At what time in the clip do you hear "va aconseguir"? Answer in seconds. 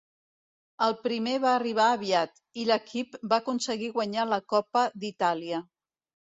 3.35-3.91